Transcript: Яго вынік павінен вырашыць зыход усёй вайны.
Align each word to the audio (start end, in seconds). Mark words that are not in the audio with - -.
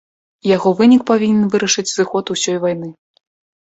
Яго 0.55 0.69
вынік 0.79 1.05
павінен 1.13 1.47
вырашыць 1.53 1.87
зыход 1.97 2.35
усёй 2.39 2.57
вайны. 2.69 2.95